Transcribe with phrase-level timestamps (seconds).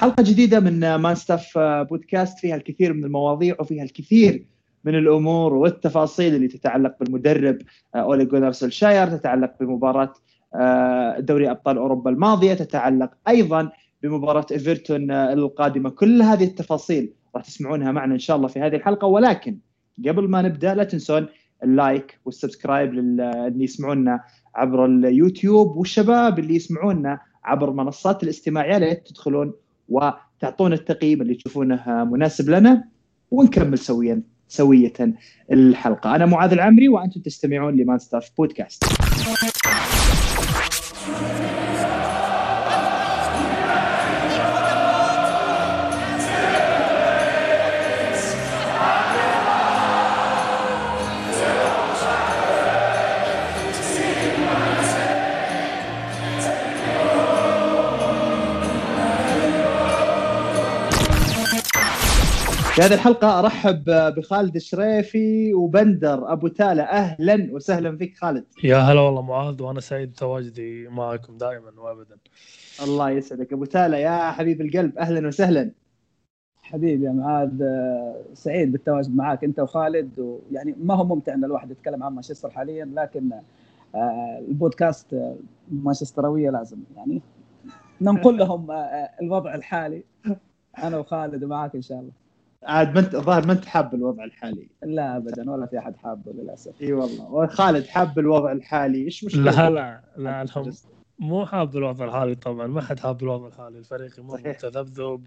[0.00, 4.46] حلقة جديدة من Man Stuff بودكاست فيها الكثير من المواضيع وفيها الكثير
[4.84, 7.58] من الأمور والتفاصيل اللي تتعلق بالمدرب
[7.94, 10.12] أولي جونر سولشاير تتعلق بمباراة
[11.18, 13.70] دوري أبطال أوروبا الماضية تتعلق أيضا
[14.02, 15.90] بمباراة إيفرتون القادمة.
[15.90, 19.06] كل هذه التفاصيل راح تسمعونها معنا إن شاء الله في هذه الحلقة.
[19.06, 19.58] ولكن
[20.08, 21.26] قبل ما نبدأ لا تنسون
[21.64, 24.20] ال like وال subscribe اللي يسمعونا
[24.54, 25.76] عبر اليوتيوب.
[25.76, 29.52] والشباب اللي يسمعونا عبر منصات الاستماع يا ريت تدخلون
[29.90, 32.84] وتعطونا التقييم اللي تشوفونه مناسب لنا
[33.30, 34.92] ونكمل سويا سوية
[35.52, 36.14] الحلقة.
[36.16, 38.84] أنا معاذ العمري وأنتم تستمعون لمان ستاف بودكاست.
[62.70, 66.82] في هذه الحلقة أرحب بخالد الشريفي وبندر أبو تالة.
[66.82, 68.44] أهلا وسهلا فيك خالد.
[68.64, 72.16] يا هلا والله معاذ وأنا سعيد بتواجدي معكم دائما وأبدا.
[72.82, 73.52] الله يسعدك.
[73.52, 75.70] أبو تالة يا حبيب القلب أهلا وسهلا.
[76.62, 77.64] حبيبي يا معاذ
[78.34, 82.84] سعيد بالتواجد معاك أنت وخالد ويعني ما هو ممتع أن الواحد يتكلم عن مانشستر حاليا
[82.94, 83.30] لكن
[84.48, 85.34] البودكاست
[85.70, 86.78] مانشستراوية لازم.
[86.96, 87.22] يعني
[88.00, 88.66] ننقل لهم
[89.22, 90.04] الوضع الحالي.
[90.78, 92.19] أنا وخالد ومعاك إن شاء الله.
[92.64, 94.68] عاد ما انت الظاهر ما انت حاب الوضع الحالي.
[94.82, 96.82] لا ابدا ولا في أحد حابه للأسف.
[96.82, 97.32] إي والله.
[97.32, 99.04] وخالد حاب الوضع الحالي.
[99.04, 100.74] إيش مشكلة؟ لا لا لا الحمد
[101.18, 103.78] مو حاب الوضع الحالي طبعا ما حد حاب الوضع الحالي.
[103.78, 105.26] الفريق يمر تذبذب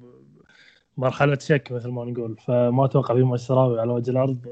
[0.98, 2.38] مرحلة شك مثل ما نقول.
[2.38, 4.48] فما أتوقع في مشراوي على وجه الأرض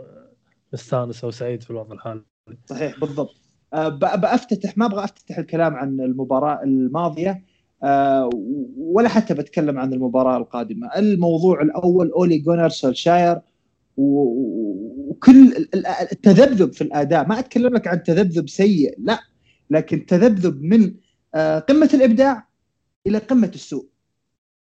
[0.73, 2.23] مستانس أو سعيد في الوضع الحالي.
[2.65, 3.35] صحيح بالضبط.
[3.73, 7.31] أه بأفتتح ما أبغى أفتتح الكلام عن المباراة الماضية.
[7.31, 7.50] أه
[8.77, 13.39] ولا حتى بتكلم عن المباراة القادمة، الموضوع الأول أولي جونر سولشاير
[13.97, 15.67] وكل
[16.11, 19.19] التذبذب في الأداء، ما أتكلم لك عن تذبذب سيء، لا.
[19.69, 20.93] لكن تذبذب من
[21.35, 22.47] أه قمة الإبداع
[23.07, 23.85] إلى قمة السوء.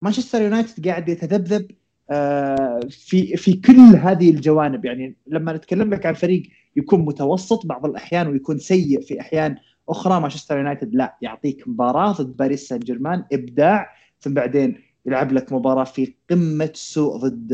[0.01, 1.71] مانشستر يونايتد قاعد يتذبذب
[2.11, 6.43] أه في في كل هذه الجوانب، يعني لما نتكلم لك عن فريق
[6.75, 9.55] يكون متوسط بعض الأحيان ويكون سيء في أحيان
[9.89, 13.89] أخرى مانشستر يونايتد لا يعطيك مباراة ضد باريس سان جيرمان إبداع
[14.19, 17.53] ثم بعدين يلعب لك مباراة في قمة السوء ضد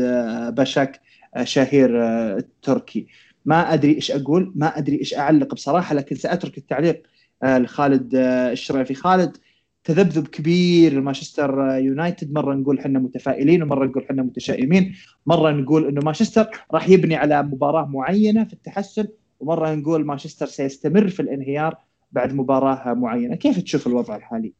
[0.54, 1.00] باشاك
[1.42, 1.90] شهير
[2.36, 3.06] التركي
[3.44, 7.02] ما أدري إيش أقول ما أدري إيش أعلق بصراحة لكن سأترك التعليق
[7.44, 8.94] لخالد الشريفي.
[8.94, 9.36] خالد
[9.84, 12.32] تذبذب كبير لمانشستر يونايتد.
[12.32, 14.94] مرة نقول إحنا متفائلين ومرة نقول إحنا متشائمين.
[15.26, 19.06] مرة نقول إنه مانشستر راح يبني على مباراة معينة في التحسن
[19.40, 21.78] ومرة نقول مانشستر سيستمر في الانهيار
[22.12, 24.52] بعد مباراة معينة، كيف تشوف الوضع الحالي؟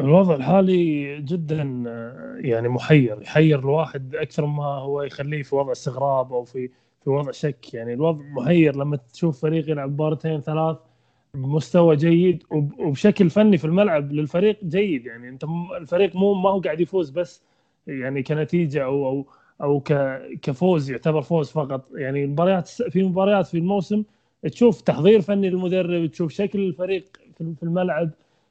[0.00, 1.62] الوضع الحالي جدا
[2.38, 6.70] يعني محير، يحير الواحد أكثر ما هو يخليه في وضع استغراب أو في
[7.04, 10.76] في وضع شك، يعني الوضع محير لما تشوف فريق يلعب مباراتين ثلاث
[11.34, 15.06] بمستوى جيد وبشكل فني في الملعب للفريق جيد.
[15.06, 15.44] يعني أنت
[15.80, 17.42] الفريق مو ما هو قاعد يفوز بس
[17.86, 19.26] يعني كنتيجة أو أو
[19.62, 19.80] أو
[20.42, 21.88] كفوز يعتبر فوز فقط.
[21.94, 24.02] يعني مباريات في مباريات في الموسم
[24.50, 28.10] تشوف تحضير فني للمدرب تشوف شكل الفريق في الملعب.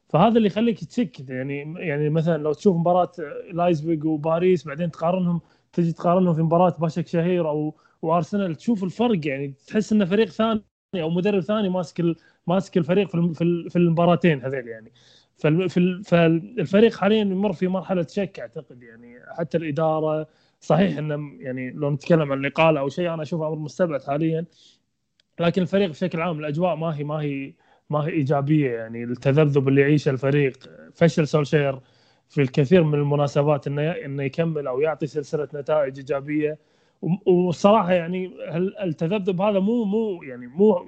[0.10, 3.12] فهذا اللي يخليك تشك يعني يعني مثلا لو تشوف مباراة
[3.54, 5.42] لايزبيغ وباريس بعدين تقارنهم
[5.74, 10.62] تجي تقارنهم في مباراة باشك شهير أو وأرسنال تشوف الفرق يعني تحس انه فريق ثاني
[10.96, 12.04] أو مدرب ثاني ماسك
[12.48, 13.34] ماسك الفريق في
[13.70, 14.92] في المباراتين هذيل يعني.
[16.04, 19.20] فالفريق حاليا يمر في مرحلة شك أعتقد يعني.
[19.38, 20.28] حتى الإدارة
[20.62, 24.46] صحيح إنه يعني لو نتكلم عن الاقاله أو شيء أنا أشوفه أمر مستبعد حاليا.
[25.42, 27.54] لكن الفريق بشكل عام الأجواء ما هي ما هي
[27.90, 28.72] ما هي إيجابية.
[28.72, 31.80] يعني التذبذب اللي يعيشه الفريق فشل سولشير
[32.30, 36.58] في الكثير من المناسبات إنه إنه يكمل أو يعطي سلسلة نتائج إيجابية.
[37.26, 38.32] والصراحة يعني
[38.84, 40.88] التذبذب هذا مو مو يعني مو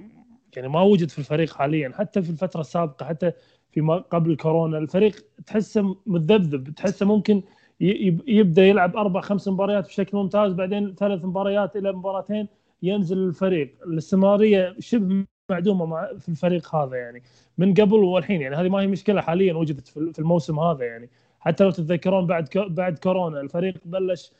[0.56, 1.92] يعني ما وجد في الفريق حاليا.
[1.98, 3.32] حتى في الفترة السابقة حتى
[3.72, 6.74] فيما قبل كورونا الفريق تحسه متذبذب.
[6.74, 7.42] تحسه ممكن
[7.80, 12.48] يبدأ يلعب أربع خمس مباريات بشكل ممتاز بعدين ثلاث مباريات إلى مباراتين.
[12.86, 13.74] ينزل الفريق.
[13.86, 17.22] الاستمرارية شبه معدومة مع في الفريق هذا يعني.
[17.58, 18.56] من قبل والحين يعني.
[18.56, 21.10] هذه ما هي مشكلة حاليا وجدت في الموسم هذا يعني.
[21.40, 24.32] حتى لو تتذكرون بعد بعد كورونا الفريق بلش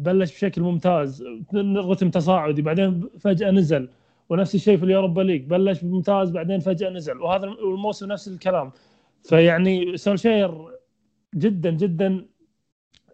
[0.00, 1.24] بلش بشكل ممتاز.
[1.76, 2.62] رتم تصاعدي.
[2.62, 3.88] بعدين فجأة نزل.
[4.28, 5.44] ونفس الشيء في ال Europa League.
[5.44, 7.18] بلش ممتاز بعدين فجأة نزل.
[7.18, 8.72] وهذا الموسم نفس الكلام.
[9.24, 10.68] فيعني سولشير
[11.34, 12.26] جدا جدا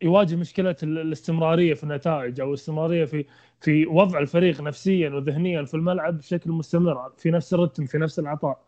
[0.02, 3.24] يواجه مشكلة الاستمرارية في النتائج أو الاستمرارية في
[3.60, 8.58] في وضع الفريق نفسيا وذهنيا في الملعب بشكل مستمر في نفس الرتم في نفس العطاء.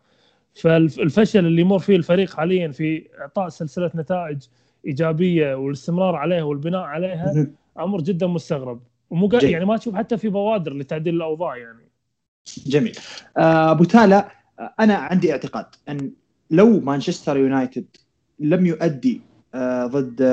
[0.55, 4.37] فالفشل اللي يمر فيه الفريق حاليا في إعطاء سلسلة نتائج
[4.87, 7.47] إيجابية والاستمرار عليها والبناء عليها
[7.79, 8.81] أمر جدا مستغرب.
[9.09, 11.89] ومو يعني ما تشوف حتى في بوادر لتعديل الأوضاع يعني.
[12.67, 12.97] جميل.
[13.37, 16.11] آه، أبو تالا آه، أنا عندي اعتقاد أن
[16.51, 17.85] لو مانشستر يونايتد
[18.39, 19.21] لم يؤدي
[19.85, 20.23] ضد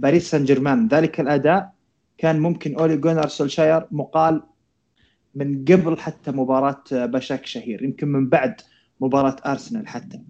[0.00, 0.88] باريس سان جيرمان.
[0.88, 1.72] ذلك الأداء
[2.18, 4.42] كان ممكن أولي جونر سولشاير مقال
[5.34, 8.54] من قبل حتى مباراة باشاك شهير يمكن من بعد
[9.00, 10.20] مباراة أرسنال حتى.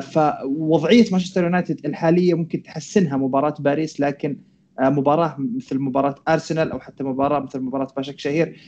[0.00, 4.38] فوضعية مانشستر يونايتد الحالية ممكن تحسنها مباراة باريس لكن
[4.80, 8.60] مباراة مثل مباراة أرسنال أو حتى مباراة مثل مباراة باشاك شهير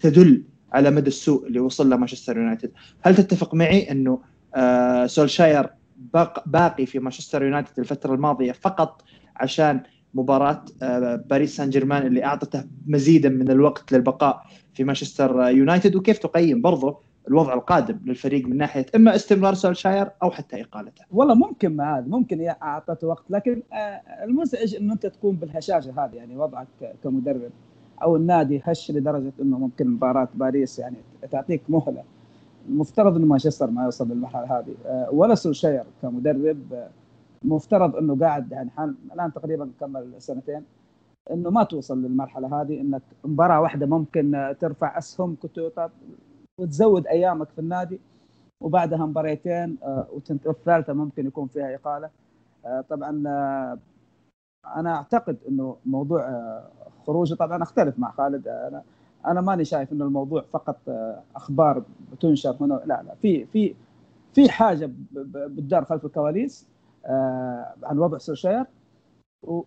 [0.00, 2.72] تدل على مدى السوء اللي وصل له مانشستر يونايتد.
[3.00, 4.22] هل تتفق معي إنه
[4.54, 5.06] آه
[6.46, 9.02] باقي في مانشستر يونايتد الفترة الماضية فقط
[9.36, 9.82] عشان
[10.14, 14.42] مباراة آه باريس سان جيرمان اللي أعطته مزيدا من الوقت للبقاء
[14.74, 20.30] في مانشستر يونايتد وكيف تقيم برضه الوضع القادم للفريق من ناحية إما استمرار سولشاير أو
[20.30, 21.04] حتى إقالته.
[21.10, 23.76] والله ممكن معاذ ممكن اعطته وقت لكن آه،
[24.24, 26.66] المزعج إنه أنت تكون بالهشاشة هذه يعني وضعك
[27.04, 27.50] كمدرب
[28.02, 30.96] أو النادي هش لدرجة إنه ممكن مباراة باريس يعني
[31.30, 32.02] تعطيك مهلة
[32.68, 34.74] المفترض إنه مانشستر ما يوصل للمرحلة هذه.
[34.86, 36.88] آه، ولا سولشاير كمدرب آه،
[37.44, 38.70] مفترض إنه قاعد يعني
[39.14, 40.64] الآن تقريبا كمل سنتين
[41.30, 45.70] إنه ما توصل للمرحلة هذه إنك مباراة واحدة ممكن ترفع أسهم كنت
[46.60, 48.00] وتزود أيامك في النادي
[48.62, 50.06] وبعدها مباريتين آه،
[50.44, 52.10] والثالثة ممكن يكون فيها إقالة.
[52.88, 53.10] طبعا
[54.76, 56.50] أنا أعتقد إنه موضوع
[57.06, 58.82] خروجه طبعا أختلف مع خالد أنا
[59.26, 61.82] أنا ماني شايف إنه الموضوع فقط آه، أخبار
[62.12, 63.74] بتنشر هنا لا لا في في
[64.34, 66.66] في حاجة بتدار خلف الكواليس
[67.06, 68.64] آه، عن وضع سولشير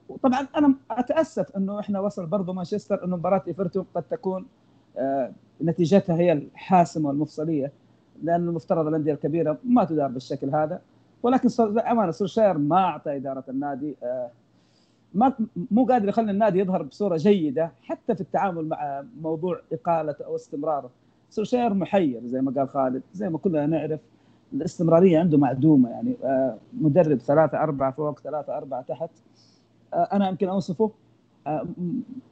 [0.09, 4.45] وطبعا أنا أتأسف إنه إحنا وصل برضه مانشستر إنه مباراة إيفرتون قد تكون
[4.97, 7.71] آه، نتيجتها هي الحاسمة والمفصلية
[8.23, 10.81] لأن المفترض الأندية الكبيرة ما تدار بالشكل هذا.
[11.23, 11.49] ولكن
[11.79, 13.95] امانه سولشير ما أعطى إدارة النادي
[15.13, 15.33] ما
[15.71, 20.89] مو قادر يخلي النادي يظهر بصورة جيدة حتى في التعامل مع موضوع اقالته أو استمراره.
[21.29, 23.99] سولشير محير زي ما قال خالد زي ما كلنا نعرف.
[24.53, 29.09] الاستمرارية عنده معدومة يعني آه، مدرب ثلاثة أربعة فوق ثلاثة أربعة تحت.
[29.93, 30.91] آه، أنا يمكن أوصفه
[31.47, 31.65] آه،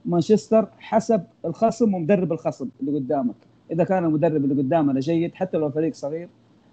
[0.06, 3.36] مانشستر حسب الخصم ومدرب الخصم اللي قدامك.
[3.72, 6.30] إذا كان المدرب اللي قدامنا جيد حتى لو فريق صغير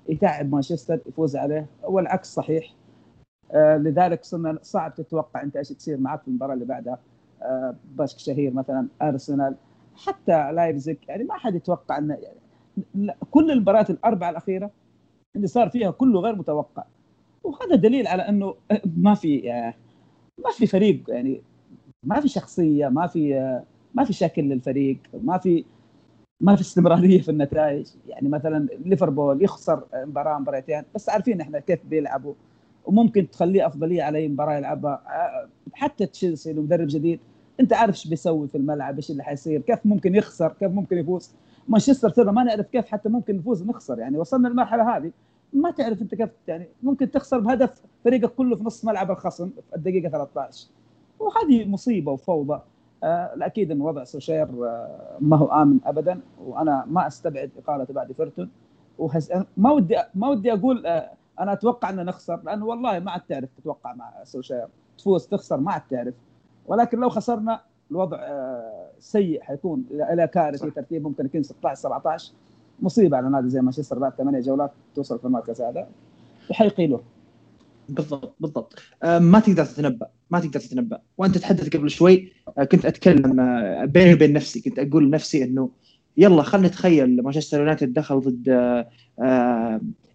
[0.08, 2.74] يتعب مانشستر يفوز عليه والعكس صحيح.
[3.54, 6.98] لذلك صرنا صعب تتوقع انت إيش تصير معك في المباراة اللي بعدها.
[7.42, 9.54] آه، باشك شهير مثلا أرسنال
[9.96, 14.70] حتى لايبزيك يعني ما حد يتوقع انه يعني كل المباريات الأربعة الأخيرة
[15.36, 16.84] اللي صار فيها كله غير متوقع.
[17.44, 18.54] وهذا دليل على إنه
[18.96, 19.74] ما في آه،
[20.44, 21.42] ما في فريق يعني
[22.02, 23.60] ما في شخصية ما في
[23.94, 25.64] ما في شكل للفريق ما في
[26.40, 27.86] ما في استمرارية في النتائج.
[28.06, 32.34] يعني مثلا ليفربول يخسر مباراة مباراتين بس عارفين إحنا كيف بيلعبوا.
[32.88, 35.02] وممكن تخليه أفضلية على أي مباراة يلعبها.
[35.72, 37.20] حتى تشيلسي مدرب جديد.
[37.60, 41.30] أنت عارف إيش بيسوي في الملعب إيش اللي حيصير كيف ممكن يخسر كيف ممكن يفوز.
[41.68, 45.10] مانشستر سيتي ما نعرف كيف حتى ممكن نفوز نخسر يعني وصلنا للمرحلة هذه
[45.52, 49.76] ما تعرف أنت كيف يعني ممكن تخسر بهدف فريقك كله في نص ملعب الخصم في
[49.76, 50.68] الدقيقة 13
[51.18, 52.60] وهذه مصيبة وفوضى.
[53.04, 56.20] آه أكيد إن وضع سولشير آه ما هو آمن ابدا.
[56.44, 58.50] وأنا ما أستبعد اقالته بعد إيفرتون.
[58.98, 59.32] وحس...
[59.56, 63.48] ما ودي ما ودي أقول آه أنا أتوقع ان نخسر لأنه والله ما عاد تعرف
[63.58, 64.66] تتوقع مع سولشير
[64.98, 66.14] تفوز تخسر ما عاد تعرف.
[66.66, 72.32] ولكن لو خسرنا الوضع آه، سيء حيكون إلى كارثي ترتيب ممكن يكون 16 17
[72.80, 75.88] مصيبة على نادي زي مانشستر بعد ثمانية جولات توصل في المركز هذا.
[76.50, 77.00] وحيقيله
[77.88, 78.74] بالضبط بالضبط.
[79.02, 81.00] آه، ما تقدر تتنبأ ما تقدر تتنبأ.
[81.18, 83.36] وأنت تحدث قبل شوي آه، كنت أتكلم
[83.86, 85.70] بيني وبين نفسي كنت أقول لنفسي إنه
[86.18, 88.48] يلا خلينا نتخيل مانشستر يونايتد دخل ضد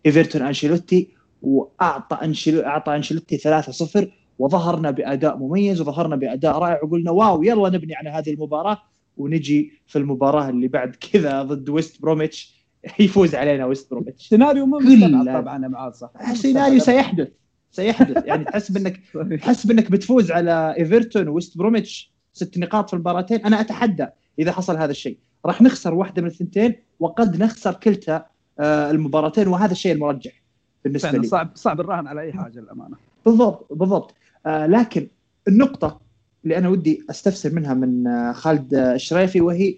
[0.05, 1.09] إيفرتون أنشيلوتي
[1.41, 4.07] وأعطى انشيلوتي أعطى أنشيلوتي 3-0
[4.39, 8.77] وظهرنا بأداء مميز وظهرنا بأداء رائع وقلنا wow يلا نبني على هذه المباراة
[9.17, 12.63] ونجي في المباراة اللي بعد كذا ضد ويست بروميتش.
[12.99, 14.27] يفوز علينا ويست بروميتش.
[14.27, 17.27] سيناريو ممكن طبعا معاذ صح؟ سيناريو سيحدث.
[17.71, 18.25] سيحدث.
[18.25, 18.99] يعني تحس بانك
[19.41, 23.45] تحس بأنك بتفوز على إيفرتون ويست بروميتش ست نقاط في المباراتين.
[23.45, 24.07] أنا أتحدى
[24.39, 25.17] إذا حصل هذا الشيء.
[25.45, 28.25] راح نخسر واحدة من الثنتين وقد نخسر كلتا
[28.59, 30.43] آه، المباراتين وهذا الشيء المرجح
[30.83, 31.27] بالنسبة لي.
[31.27, 32.95] صعب صعب الرهن على أي حاجة الامانه
[33.25, 34.15] بالضبط بالضبط.
[34.45, 35.07] آه لكن
[35.47, 36.01] النقطة
[36.43, 39.75] اللي أنا ودي أستفسر منها من آه خالد الشريفي وهي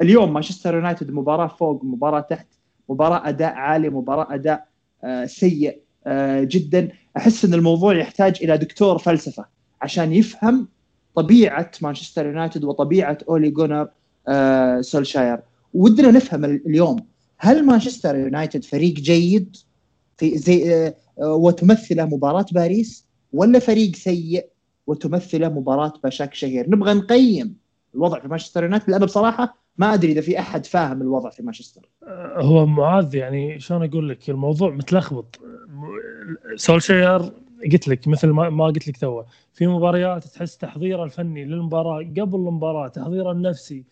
[0.00, 2.46] اليوم مانشستر يونايتد مباراة فوق مباراة تحت
[2.88, 4.68] مباراة أداء عالي مباراة أداء
[5.24, 5.80] سيء
[6.40, 6.88] جدا.
[7.16, 9.44] أحس إن الموضوع يحتاج إلى دكتور فلسفة
[9.82, 10.68] عشان يفهم
[11.14, 13.88] طبيعة مانشستر يونايتد وطبيعة أولي جونر
[14.28, 15.40] آه سولشاير.
[15.74, 17.06] ودنا نفهم اليوم
[17.38, 19.56] هل مانشستر يونايتد فريق جيد؟
[20.16, 24.46] في زي آه، وتمثله مباراة باريس؟ ولا فريق سيء
[24.86, 27.56] وتمثله مباراة باشاك شهير؟ نبغى نقيم
[27.94, 31.88] الوضع في مانشستر يونايتد لأنه بصراحه ما أدري إذا في أحد فاهم الوضع في مانشستر.
[32.36, 35.40] هو معاذ يعني شلون أقول لك؟ الموضوع متلخبط.
[36.56, 37.32] سولشير
[37.72, 42.88] قلت لك مثل ما, قلت لك تو في مباريات تحس تحضيره الفني للمباراة قبل المباراة
[42.88, 43.84] تحضيره النفسي.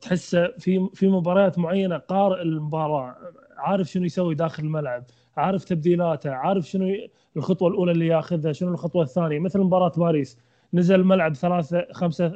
[0.00, 3.16] تحسه في في مباريات معينة قارئ المباراة
[3.56, 5.04] عارف شنو يسوي داخل الملعب
[5.36, 6.96] عارف تبديلاته عارف شنو
[7.36, 10.38] الخطوة الأولى اللي ياخذها شنو الخطوة الثانية مثل مباراة باريس.
[10.74, 12.32] نزل الملعب ثلاثة خمسة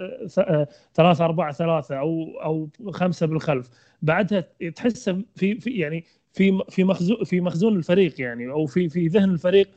[0.94, 3.70] ثلاثة أربعة ثلاثة أو أو خمسة بالخلف.
[4.02, 4.44] بعدها
[4.74, 9.30] تحس في في يعني في في مخزون في مخزون الفريق يعني أو في في ذهن
[9.30, 9.68] الفريق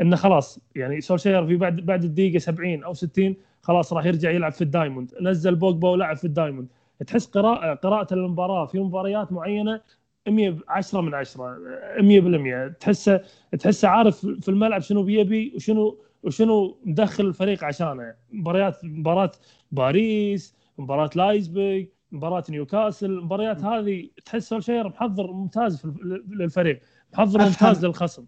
[0.00, 4.52] إنه خلاص يعني سولشير في بعد بعد الدقيقة 70 أو 60 خلاص راح يرجع يلعب
[4.52, 5.14] في ال diamond.
[5.20, 6.68] نزل بوجبا ولعب في ال diamond.
[7.06, 9.80] تحس قراءه قراءة المباراة في مباريات معينة
[10.28, 11.58] 100 10 من 10
[12.00, 13.22] 100% تحسه
[13.58, 18.14] تحسه عارف في الملعب شنو يبي وشنو وشنو مدخل الفريق عشانه.
[18.32, 19.32] مباريات مباراه
[19.72, 25.86] باريس مباراه لايبزيغ مباراه نيوكاسل المباريات هذه تحس سولشير محضر ممتاز
[26.28, 26.80] للفريق.
[27.12, 28.26] محضر ممتاز للخصم.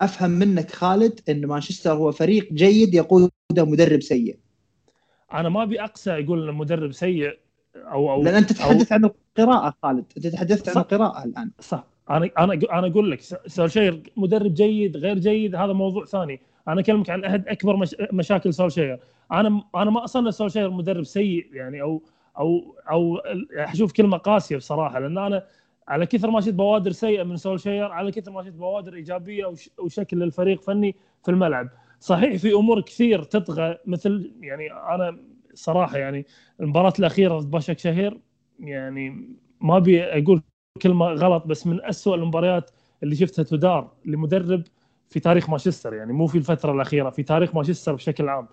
[0.00, 4.38] أفهم منك خالد إن مانشستر هو فريق جيد يقوده مدرب سيء.
[5.32, 7.38] أنا ما أبي أقسى يقول مدرب سيء.
[7.76, 8.98] أو أو لأن أنت تتحدث أو...
[8.98, 10.04] عن القراءة خالد.
[10.16, 11.50] أنت تتحدثت عن القراءة الآن.
[11.60, 11.84] صح.
[12.10, 16.40] أنا أنا أنا أقول لك سولشير مدرب جيد غير جيد هذا موضوع ثاني.
[16.68, 17.96] أنا أكلمك عن أحد أكبر مش...
[18.12, 19.00] مشاكل سولشير
[19.32, 22.02] أنا أنا ما اصنف سولشير مدرب سيء يعني أو
[22.38, 23.16] أو أو
[23.56, 25.44] أشوف كلمة قاسية بصراحة لأن أنا
[25.88, 30.18] على كثر ما شفت بوادر سيئة من سولشير على كثر ما شفت بوادر إيجابية وشكل
[30.18, 31.68] للفريق فني في الملعب.
[32.00, 35.18] صحيح في أمور كثير تطغى مثل يعني أنا
[35.54, 36.26] صراحة يعني
[36.60, 38.20] المباراة الأخيرة ضد باشك شهير
[38.60, 39.28] يعني
[39.60, 40.42] ما أبي أقول
[40.82, 42.70] كلمة غلط بس من أسوأ المباريات
[43.02, 44.62] اللي شفتها تدار لمدرب
[45.08, 48.48] في تاريخ مانشستر يعني مو في الفترة الأخيرة في تاريخ مانشستر بشكل عام.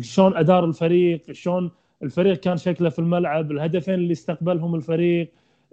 [0.00, 1.70] شلون أدار الفريق شلون
[2.02, 5.32] الفريق كان شكله في الملعب الهدفين اللي استقبلهم الفريق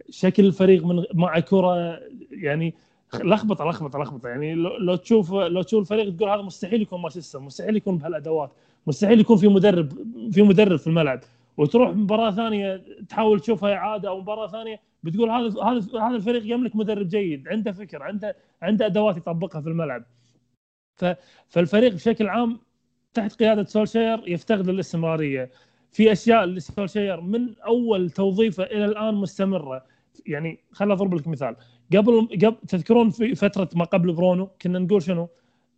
[0.10, 2.00] شكل الفريق من مع كرة
[2.32, 2.74] يعني
[3.14, 4.30] لخبطة لخبطة لخبطة.
[4.30, 8.52] يعني لو تشوف لو تشوف الفريق تقول هذا مستحيل يكون مانشستر مستحيل يكون بهالأدوات.
[8.88, 9.94] مستحيل يكون في مدرب
[10.32, 11.20] في مدرب في الملعب.
[11.58, 16.76] وتروح مباراة ثانية تحاول تشوفها إعادة أو مباراة ثانية بتقول هذا هذا هذا الفريق يملك
[16.76, 20.04] مدرب جيد عنده فكر عنده عنده أدوات يطبقها في الملعب.
[21.48, 22.60] فالفريق بشكل عام
[23.14, 25.52] تحت قيادة سولشير يفتقد الاستمراريه
[25.92, 29.86] في أشياء اللي سولشير من أول توظيفة إلى الآن مستمرة.
[30.26, 31.56] يعني خليني أضرب لك مثال.
[31.96, 35.30] قبل قبل تذكرون في فترة ما قبل برونو كنا نقول شنو؟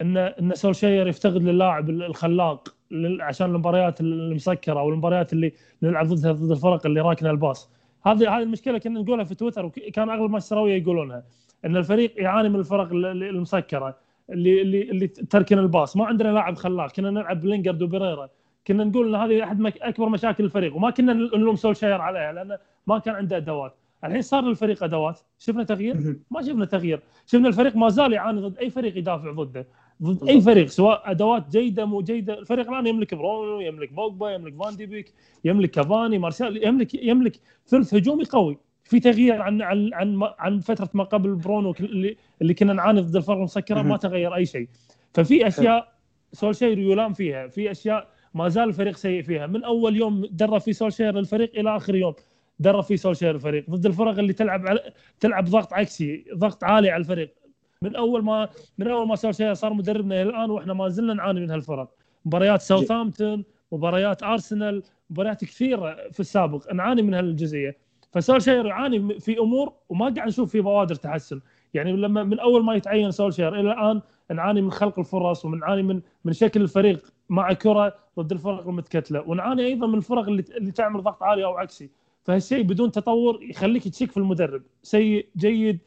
[0.04, 2.76] ان إن سولشير يفتقد للاعب الخلاق
[3.20, 7.72] عشان المباريات المسكرة أو المباريات اللي نلعب ضدها ضد الفرق اللي راكنة الباص.
[8.06, 11.24] هذه هذه المشكلة كنا نقولها في تويتر وكان أغلب مانشستراويه يقولونها
[11.66, 13.98] إن الفريق يعاني من الفرق المسكرة
[14.30, 15.98] اللي اللي اللي تركن الباص.
[15.98, 18.30] ما عندنا لاعب خلاق كنا نلعب بلينجرد وبريرا
[18.68, 20.76] كنا نقول إن هذه أحد أكبر مشاكل الفريق.
[20.76, 22.58] وما كنا نلوم سولشاير عليها لأنه
[22.88, 23.76] ما كان عنده أدوات.
[24.04, 25.20] الحين صار للفريق أدوات.
[25.40, 27.00] شفنا تغيير؟ ما شفنا تغيير.
[27.26, 29.68] شفنا الفريق ما زال يعاني ضد أي فريق يدافع ضده.
[30.02, 32.40] ضد أي فريق سواء أدوات جيدة مو جيدة.
[32.40, 35.14] الفريق الآن يملك برونو يملك بوجبا يملك فان دي بيك
[35.46, 38.58] يملك كافاني مارسيال يملك يملك ثلث هجومي قوي.
[38.84, 43.16] في تغيير عن عن عن عن فترة ما قبل برونو اللي, اللي كنا نعاني ضد
[43.16, 44.68] الفرق المتكتلة ما تغير أي شيء.
[45.14, 45.94] ففي أشياء
[46.32, 47.48] سولشير يلام فيها.
[47.48, 49.48] في أشياء ما زال الفريق سيء فيها.
[49.48, 52.14] من أول يوم درب في سولشير الفريق إلى آخر يوم
[52.60, 53.70] درب فيه سولشير الفريق.
[53.70, 57.43] ضد الفرق اللي تلعب على تلعب ضغط عكسي ضغط عالي على الفريق.
[57.84, 61.40] من اول ما من اول ما سولشير صار مدربنا إلى الان وإحنا ما زلنا نعاني
[61.40, 61.90] من هالفرق.
[62.26, 67.78] مباريات ساوثامبتون مباريات ارسنال مباريات كثيرة في السابق نعاني من هالجزئية.
[68.12, 71.42] فسولشير يعاني في امور وما قاعد نشوف في بوادر تحسن.
[71.74, 74.02] يعني لما من اول ما يتعين سولشير إلى الان
[74.34, 79.24] نعاني من خلق الفرص ونعاني من من شكل الفريق مع كرة ضد الفرق المتكتلة.
[79.28, 81.90] ونعاني أيضا من الفرق اللي اللي تعمل ضغط عالي أو عكسي.
[82.24, 84.62] فهالشيء بدون تطور يخليك تشك في المدرب.
[84.84, 85.80] سيء جيد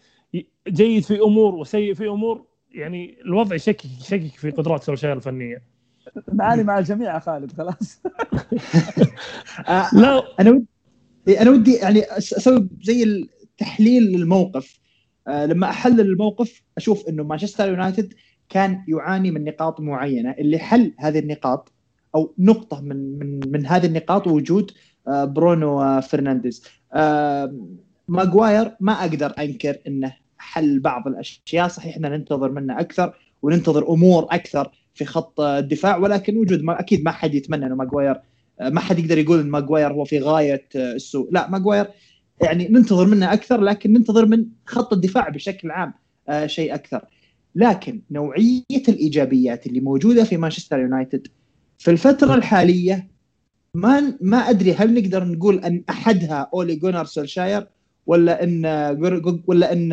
[0.69, 5.63] جيد في أمور وسيء في أمور يعني الوضع يشكك يشكك في قدرات سولشاير الفنية.
[6.33, 8.03] معاني مع الجميع خالد خلاص.
[9.69, 10.23] آه، لا.
[10.41, 14.81] أنا ودي أنا ودي يعني أسوي زي التحليل للموقف.
[15.29, 18.15] آه، لما أحلل الموقف أشوف إنه مانشستر يونايتد
[18.49, 20.31] كان يعاني من نقاط معينة.
[20.31, 21.73] اللي حل هذه النقاط
[22.15, 24.71] أو نقطة من من من هذه النقاط وجود
[25.09, 26.65] آه، برونو فرنانديز.
[28.09, 34.27] ماجواير ما أقدر أنكر إنه حل بعض الأشياء صحيح ان ننتظر منه أكثر وننتظر أمور
[34.31, 38.21] أكثر في خط الدفاع ولكن وجود ما أكيد ما حد يتمنى إنه ماجواير
[38.61, 41.29] آه، ما حد يقدر يقول إن ماجواير هو في غاية آه، السوء.
[41.33, 41.87] لا ماجواير
[42.43, 45.95] يعني ننتظر منه أكثر لكن ننتظر من خط الدفاع بشكل عام
[46.47, 47.05] شيء أكثر.
[47.55, 51.27] لكن نوعية الإيجابيات اللي موجودة في مانشستر يونايتد
[51.79, 53.09] في الفترة الحالية
[53.75, 57.67] ما ما أدري هل نقدر نقول أن أحدها أولي جونار سولشاير
[58.07, 58.67] ولا إن
[59.47, 59.93] ولا ان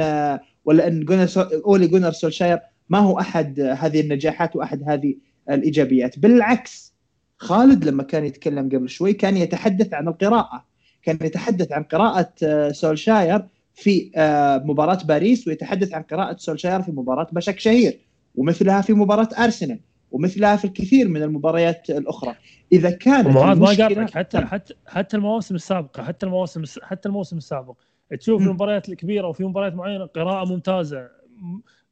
[0.65, 1.27] ولا إن جونار
[1.65, 5.15] أولي جونار سولشاير ما هو أحد هذه النجاحات وأحد هذه
[5.49, 6.19] الإيجابيات.
[6.19, 6.93] بالعكس
[7.37, 10.65] خالد لما كان يتكلم قبل شوي كان يتحدث عن القراءة.
[11.03, 13.41] كان يتحدث عن قراءة آه، سولشاير
[13.73, 17.99] في آه، مباراة باريس ويتحدث عن قراءة سولشاير في مباراة باشاك شهير
[18.35, 19.79] ومثلها في مباراة أرسنال
[20.11, 22.35] ومثلها في الكثير من المباريات الأخرى.
[22.71, 27.75] إذا كانت معاذ ما قاطعك حتى حتى حتى المواسم السابقة حتى المواسم حتى الموسم السابق.
[28.19, 31.09] تشوف المباريات الكبيرة وفي مباريات معينة قراءة ممتازة.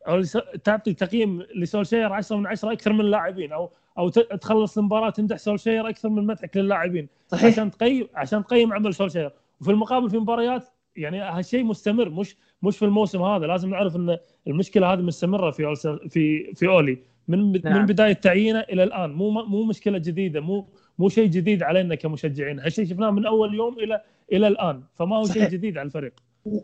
[0.08, 0.22] أو
[0.63, 5.90] تعطي تقييم لسولشير 10 من 10 أكثر من اللاعبين أو أو تخلص المباراة تمدح سولشير
[5.90, 7.08] أكثر من مدحك للاعبين.
[7.28, 7.46] صحيح.
[7.46, 9.32] عشان تقيم عشان تقيم عمل سولشير.
[9.62, 13.48] وفي المقابل في مباريات يعني هالشيء مستمر مش مش في الموسم هذا.
[13.48, 15.75] لازم نعرف إن المشكلة هذه مستمرة في
[16.10, 17.00] في في أولي.
[17.28, 17.78] من نعم.
[17.80, 19.12] من بداية تعيينه إلى الآن.
[19.12, 20.68] مو مو مشكلة جديدة مو
[21.01, 22.60] مو شيء جديد علينا كمشجعين.
[22.60, 24.84] هالشيء شفناه من أول يوم إلى إلى الآن.
[24.96, 26.13] فما هو شيء جديد على الفريق.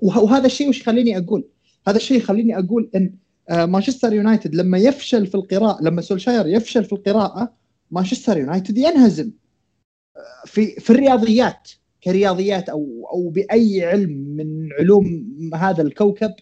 [0.02, 1.44] وهذا الشيء وش يخليني أقول.
[1.88, 3.14] هذا الشيء يخليني أقول إن
[3.50, 7.54] آه، مانشستر يونايتد لما يفشل في القراءة لما سولشاير يفشل في القراءة
[7.92, 9.32] مانشستر يونايتد ينهزم.
[10.18, 11.70] آه، في في الرياضيات
[12.04, 16.34] كرياضيات أو أو بأي علم من علوم هذا الكوكب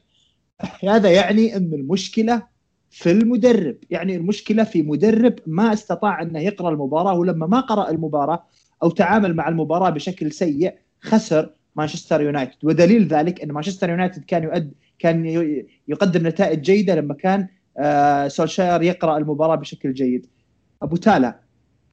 [0.83, 2.43] هذا يعني إن المشكلة
[2.89, 3.75] في المدرب.
[3.89, 8.45] يعني المشكلة في مدرب ما استطاع أنه يقرأ المباراة ولما ما قرأ المباراة
[8.83, 12.57] أو تعامل مع المباراة بشكل سيء خسر مانشستر يونايتد.
[12.63, 15.25] ودليل ذلك أن مانشستر يونايتد كان يؤد كان
[15.87, 20.27] يقدم نتائج جيدة لما كان آه، سولشاير يقرأ المباراة بشكل جيد.
[20.81, 21.39] أبو تالا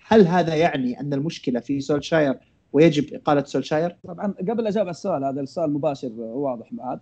[0.06, 2.34] هل هذا يعني أن المشكلة في سولشاير
[2.72, 6.98] ويجب إقالة سولشاير؟ طبعا قبل أجاوب على السؤال هذا السؤال مباشر واضح معاذ.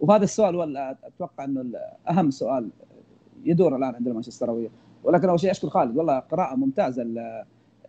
[0.00, 1.64] وهذا السؤال ولا أتوقع أنه
[2.10, 2.70] أهم سؤال
[3.44, 4.68] يدور الآن عند المانشستراويه
[5.04, 5.96] ولكن أول شيء أشكر خالد.
[5.96, 7.06] والله قراءة ممتازة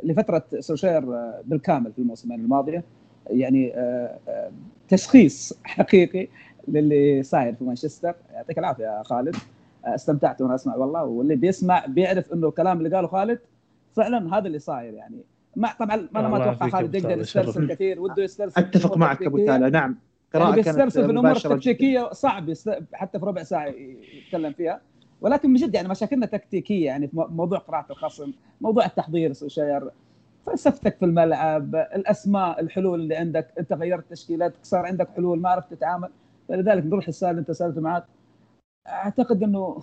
[0.03, 1.00] لفترة سولشاير
[1.45, 2.83] بالكامل في الموسمين الماضيه
[3.29, 4.51] يعني آه، آه،
[4.89, 6.27] تشخيص حقيقي
[6.68, 8.16] للي صاير في مانشستر.
[8.33, 9.35] يعطيك العافية يا خالد.
[9.85, 10.75] آه، استمتعت وأنا أسمع.
[10.75, 13.39] والله واللي بيسمع بيعرف إنه الكلام اللي قاله خالد
[13.96, 15.24] فعلا هذا اللي صاير يعني.
[15.55, 19.70] ما طبعا أنا ما أتوقع خالد يقدر يسترسل كثير وده يسترسل أتفق معك أبو تالا
[19.70, 19.98] نعم.
[20.33, 22.53] قراءة يعني بيسترسل في الأمور التكتيكيه صعب
[22.94, 24.81] حتى في ربع ساعة يتكلم فيها.
[25.24, 28.31] ولكن من جد يعني مشاكلنا تكتيكية يعني في موضوع قراءة الخصم
[28.62, 29.89] موضوع التحضير سولشير
[30.46, 35.74] فلسفتك في الملعب الأسماء الحلول اللي عندك أنت غيرت تشكيلاتك صار عندك حلول ما عرفت
[35.74, 36.09] تتعامل.
[36.50, 38.05] فلذلك نروح السؤال اللي أنت سألته معاذ
[38.88, 39.81] أعتقد إنه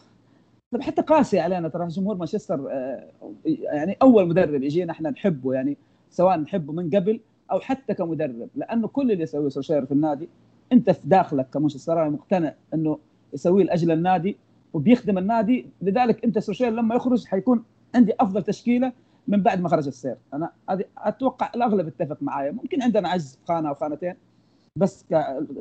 [0.73, 3.09] طب حتى قاسي علينا ترى جمهور مانشستر آه،
[3.45, 5.77] يعني أول مدرب يجينا إحنا نحبه يعني
[6.11, 7.21] سواء نحبه من قبل
[7.53, 8.49] أو حتى كمدرب.
[8.55, 10.29] لأنه كل اللي يسويه سولشير في النادي
[10.73, 12.99] أنت في داخلك كمانشستر مقتنع إنه
[13.33, 14.37] يسويه لأجل النادي
[14.73, 15.67] وبيخدم النادي.
[15.83, 18.93] لذلك انت سولشير لما يخرج حيكون عندي أفضل تشكيلة
[19.29, 20.17] من بعد ما خرج السير.
[20.35, 20.51] أنا
[20.99, 22.51] أتوقع الأغلب اتفق معايا.
[22.51, 24.15] ممكن عندنا عجز في خانة أو خانتين
[24.77, 25.07] بس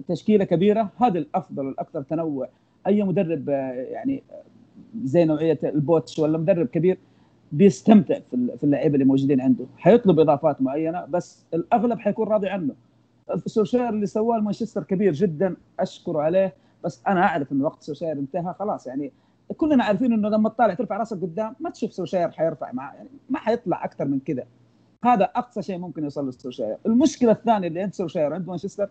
[0.07, 2.49] كتشكيلة كبيرة هذا الأفضل والأكثر تنوع.
[2.87, 4.23] أي مدرب يعني
[5.03, 6.97] زي نوعية البوتش ولا مدرب كبير
[7.51, 9.65] بيستمتع في اللعيبة اللي موجودين عنده.
[9.77, 12.73] حيطلب إضافات معينة بس الأغلب حيكون راضي عنه.
[13.45, 16.53] سولشير اللي سواه مانشستر كبير جدا اشكر عليه.
[16.83, 19.11] بس أنا أعرف إنه وقت سولشير انتهى خلاص يعني
[19.57, 23.39] كلنا عارفين إنه لما تطالع ترفع راسك قدام ما تشوف سولشير حيرفع معاه يعني ما
[23.39, 24.45] حيطلع أكثر من كذا
[25.05, 28.89] هذا أقصى شيء ممكن يوصل لسولشير المشكلة الثانية اللي عند سولشير عند مانشستر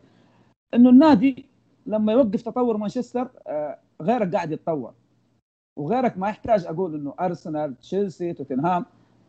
[0.75, 1.47] إنه النادي
[1.89, 4.95] لما يوقف تطور مانشستر آه، غيرك قاعد يتطور.
[5.77, 8.85] وغيرك ما يحتاج أقول إنه أرسنال تشيلسي توتنهام.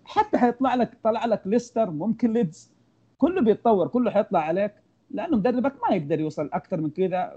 [0.06, 2.72] حتى حيطلع لك طلع لك ليستر ممكن ليدز.
[3.18, 4.74] كله بيتطور كله حيطلع عليك
[5.12, 7.34] لأنه مدربك ما يقدر يوصل أكثر من كذا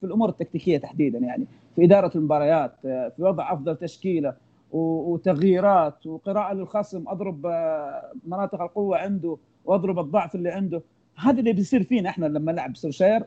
[0.00, 4.34] في الأمور التكتيكية تحديدا يعني في إدارة المباريات آه، في وضع أفضل تشكيلة
[4.72, 10.82] وتغييرات وقراءة للخصم أضرب آه، مناطق القوة عنده وأضرب الضعف اللي عنده.
[11.16, 13.24] هذا اللي بيصير فينا إحنا لما نلعب سولشاير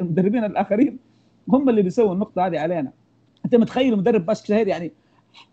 [0.00, 0.98] المدربين الآخرين
[1.48, 2.92] هم اللي بيسووا النقطة هذه علينا.
[3.44, 4.92] أنت متخيل مدرب باشك شهير يعني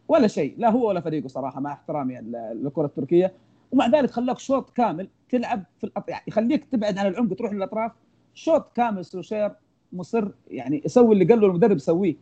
[0.07, 2.15] ولا شيء لا هو ولا فريقه صراحة مع احترامي
[2.53, 3.33] للكرة التركية.
[3.71, 6.09] ومع ذلك خلاك شوط كامل تلعب في الأط...
[6.09, 7.91] يعني يخليك تبعد عن العمق تروح للأطراف.
[8.33, 9.51] شوط كامل سولشير
[9.93, 12.15] مصر يعني يسوي اللي قال له المدرب يسويه.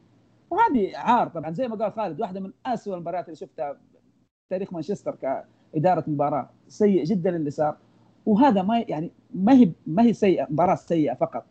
[0.49, 3.79] وهذه عار طبعا زي ما قال خالد واحدة من اسوء المباريات اللي شفتها في
[4.49, 6.49] تاريخ مانشستر كإدارة مباراة.
[6.67, 7.77] سيء جدا اللي صار.
[8.25, 11.45] وهذا ما يعني ما هي ما هي سيئة مباراة سيئة فقط.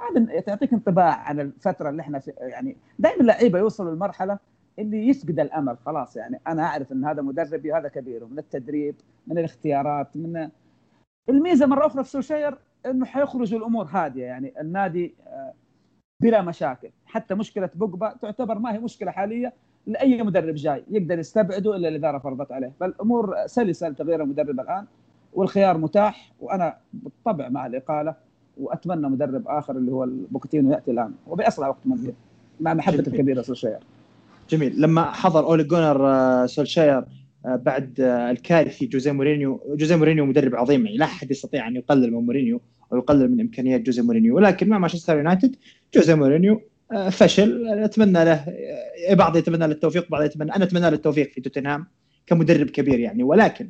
[0.00, 4.38] هذا تعطيك انطباع عن الفترة اللي إحنا في يعني دائما اللعيبة يوصلوا للمرحلة
[4.78, 5.78] اللي يفقد الأمل.
[5.86, 8.94] خلاص يعني أنا أعرف إن هذا مدربي وهذا كبير من التدريب
[9.26, 10.48] من الاختيارات من
[11.28, 15.52] الميزة مرة أخرى في سولشير إنه حيخرجوا الأمور هادية يعني النادي آه،
[16.22, 16.88] بلا مشاكل.
[17.06, 19.52] حتى مشكلة بوجبا تعتبر ما هي مشكلة حالية
[19.86, 22.72] لأي مدرب جاي يقدر يستبعده إلا الاداره فرضت عليه.
[22.80, 24.84] فالامور سلسه لتغيير المدرب الآن
[25.32, 28.14] والخيار متاح وأنا بالطبع مع الإقالة
[28.58, 32.12] وأتمنى مدرب آخر اللي هو بوكيتينو يأتي الآن وبأسرع وقت ممكن
[32.60, 33.78] مع محبة الكبيرة سولشاير
[34.50, 34.80] جميل.
[34.80, 37.04] لما حضر أولي جونار آه، سولشاير
[37.44, 42.12] بعد آه، الكارثي جوزيه مورينيو جوزيه مورينيو مدرب عظيم يعني لا أحد يستطيع أن يقلل
[42.12, 42.60] من مورينيو
[42.92, 44.36] أو يقلل من إمكانيات جوزيه مورينيو.
[44.36, 45.56] ولكن مع مانشستر يونايتد
[45.94, 46.62] جوزيه مورينيو
[47.10, 47.68] فشل.
[47.68, 48.44] أتمنى له
[49.10, 51.86] بعض يتمنى له التوفيق بعض يتمنى أنا أتمنى له التوفيق في توتنهام
[52.26, 53.22] كمدرب كبير يعني.
[53.22, 53.68] ولكن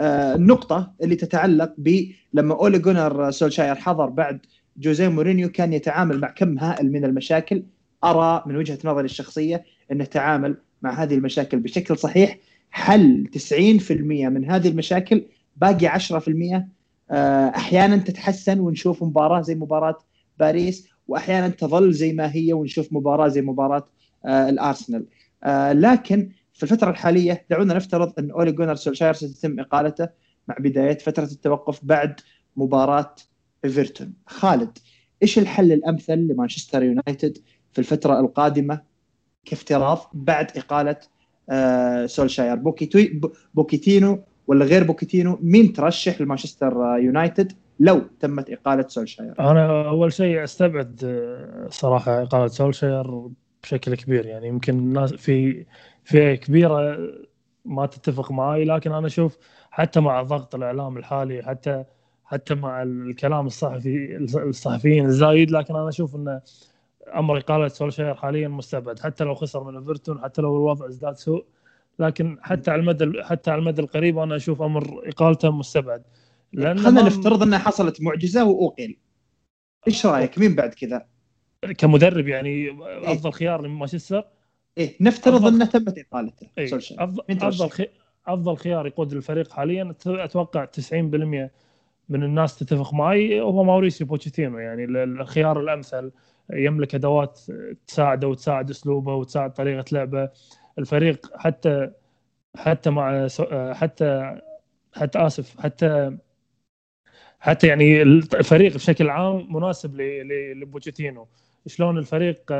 [0.00, 6.30] النقطة اللي تتعلق ب لما أولي جونار سولشاير حضر بعد جوزيه مورينيو كان يتعامل مع
[6.30, 7.62] كم هائل من المشاكل.
[8.04, 12.38] أرى من وجهة نظري الشخصية انه تعامل مع هذه المشاكل بشكل صحيح.
[12.70, 13.90] حل 90%
[14.28, 15.24] من هذه المشاكل
[15.56, 16.68] باقي 10%
[17.10, 19.98] آه، أحيانا تتحسن ونشوف مباراة زي مباراة
[20.38, 23.84] باريس وأحيانا تظل زي ما هي ونشوف مباراة زي مباراة
[24.26, 25.06] آه، الأرسنال.
[25.44, 30.08] آه، لكن في الفترة الحالية دعونا نفترض أن أولي جونار سولشاير ستتم إقالته
[30.48, 32.20] مع بداية فترة التوقف بعد
[32.56, 33.14] مباراة
[33.64, 34.12] إيفرتون.
[34.26, 34.78] خالد
[35.22, 37.38] إيش الحل الأمثل لمانشستر يونايتد
[37.72, 38.80] في الفترة القادمة
[39.44, 40.96] كافتراض بعد إقالة
[41.50, 42.56] آه سولشاير
[43.54, 50.44] بوكيتينو ولا غير بوكيتينو مين ترشح لمانشستر يونايتد لو تمت إقالة سولشاير؟ أنا أول شيء
[50.44, 53.28] أستبعد آه، صراحة إقالة سولشاير
[53.62, 55.64] بشكل كبير يعني يمكن الناس في
[56.04, 56.98] فئة كبيرة
[57.64, 59.38] ما تتفق معي لكن أنا أشوف
[59.70, 61.84] حتى مع ضغط الإعلام الحالي حتى
[62.24, 66.40] حتى مع الكلام الصحفي الصحفيين الزايد لكن أنا أشوف إنه
[67.16, 71.44] أمر اقاله سولشاير حاليا مستبعد حتى لو خسر من إيفرتون حتى لو الوضع ازداد سوء.
[71.98, 76.02] لكن حتى على المدى حتى على المدى القريب أنا أشوف أمر إقالته مستبعد.
[76.52, 78.96] لأن خلينا نفترض أنها حصلت معجزة واوقل
[79.88, 81.06] إيش رأيك؟ مين بعد كذا؟
[81.78, 82.76] كمدرب يعني إيه؟
[83.12, 84.24] أفضل خيار لمانشستر؟
[84.78, 87.86] إيه نفترض أنه تمت اقالته إيه؟ افضل أفضل, خي...
[88.26, 90.92] أفضل خيار يقود الفريق حاليا أتوقع 90%
[92.08, 96.10] من الناس تتفق معي هو ماوريسيو بوتشيتينو يعني الخيار الأمثل.
[96.52, 97.40] يملك أدوات
[97.86, 100.28] تساعده وتساعد أسلوبه وتساعد طريقة لعبه.
[100.78, 101.90] الفريق حتى
[102.56, 103.28] حتى مع
[103.72, 104.40] حتى
[104.94, 106.16] حتى آسف حتى
[107.40, 110.00] حتى يعني الفريق بشكل عام مناسب
[110.56, 111.28] لبوتشيتينو.
[111.66, 112.52] شلون الفريق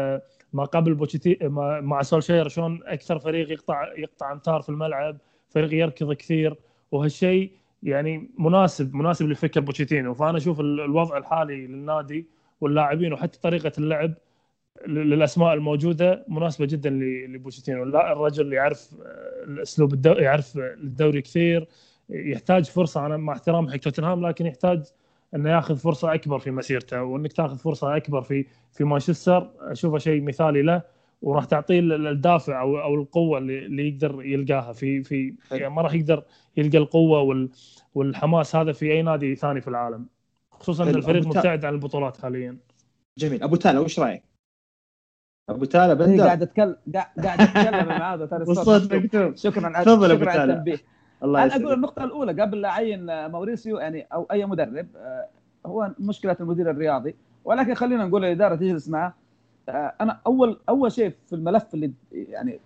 [0.52, 1.38] ما قبل بوتشيتي
[1.80, 5.16] مع سولشير شلون أكثر فريق يقطع يقطع أمتار في الملعب
[5.48, 6.56] فريق يركض كثير.
[6.92, 10.14] وهالشيء يعني مناسب مناسب لفكر بوتشيتينو.
[10.14, 12.26] فأنا أشوف الوضع الحالي للنادي
[12.60, 14.14] واللاعبين وحتى طريقة اللعب
[14.86, 16.90] للأسماء الموجودة مناسبة جدا
[17.28, 20.12] لبوشيتينو الرجل اللي يعرف آه، الأسلوب الدو...
[20.12, 21.68] يعرف الدوري كثير
[22.10, 23.06] يحتاج فرصة.
[23.06, 24.82] أنا مع احترام حق توتنهام لكن يحتاج
[25.34, 27.02] إنه ياخذ فرصة أكبر في مسيرته.
[27.02, 30.82] وإنك تاخذ فرصة أكبر في في مانشستر أشوفه شيء مثالي له
[31.22, 34.72] وراح تعطيه الدافع أو أو القوة اللي, اللي يقدر يلقاها.
[34.72, 36.24] في في يعني ما راح يقدر
[36.56, 37.50] يلقى القوة وال
[37.94, 40.17] والحماس هذا في أي نادي ثاني في العالم.
[40.60, 42.58] خصوصا ان الفريق مبتعد عن البطولات حاليا.
[43.18, 43.42] جميل.
[43.42, 44.22] أبو تالا وش رأيك؟
[45.50, 46.12] أبو تالا بندر.
[46.12, 50.78] إيه، قاعد اتكلم قاعد أتكلم معاه ترى الصوت مكتوب شكرا على شكرا على التنبيه.
[51.22, 55.28] الله أنا أقول النقطة الأولى قبل لا أعين موريسيو يعني أو أي مدرب آه،
[55.66, 57.14] هو مشكلة المدير الرياضي.
[57.44, 59.14] ولكن خلينا نقول الإدارة تجلس معه.
[59.68, 62.60] آه، أنا اول أول شيء في الملف اللي يعني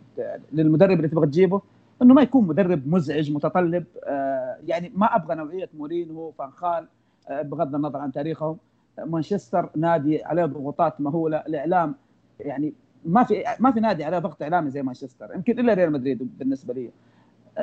[0.52, 1.62] للمدرب اللي تبغى تجيبه
[2.02, 3.85] إنه ما يكون مدرب مزعج متطلب.
[4.05, 6.88] آه، يعني ما أبغى نوعية مورينو فانخال آه،
[7.30, 8.56] بغض النظر عن تاريخهم
[8.98, 11.94] مانشستر نادي عليه ضغوطات مهولة الإعلام
[12.40, 16.38] يعني ما في ما في نادي عليه ضغط إعلامي زي مانشستر يمكن إلا ريال مدريد
[16.38, 16.90] بالنسبة لي.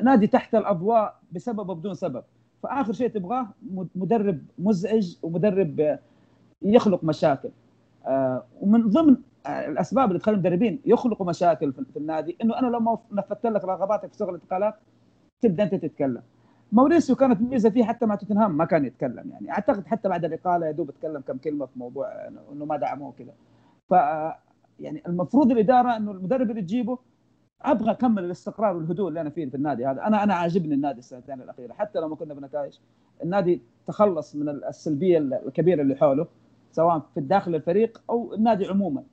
[0.04, 2.24] نادي تحت الأضواء بسبب وبدون سبب.
[2.63, 3.48] فآخر شيء تبغاه
[3.95, 6.00] مدرب مزعج ومدرب
[6.62, 7.50] يخلق مشاكل.
[8.06, 9.15] آه، ومن ضمن
[9.48, 14.17] الأسباب اللي تخلي المدربين يخلقوا مشاكل في النادي إنه أنا لو نفذت لك رغباتك في
[14.17, 14.76] شغل الانتقالات
[15.41, 16.22] تبدأ أنت تتكلم.
[16.71, 19.51] موريسيو كانت ميزة فيه حتى مع توتنهام ما كان يتكلم يعني.
[19.51, 22.08] أعتقد حتى بعد الإقالة يا دوب تكلم كم كلمة في موضوع
[22.51, 23.34] انه ما دعموه كذا
[23.89, 23.91] ف
[24.79, 26.97] يعني المفروض الإدارة إنه المدرب اللي تجيبه
[27.62, 30.08] أبغى اكمل الاستقرار والهدوء اللي أنا فيه في النادي هذا.
[30.08, 31.73] أنا أنا عاجبني النادي السنتين الأخيرة.
[31.73, 32.77] حتى لو ما كنا بنتائج
[33.23, 36.27] النادي تخلص من السلبية الكبيرة اللي حوله
[36.71, 39.03] سواء في الداخل الفريق أو النادي عموما.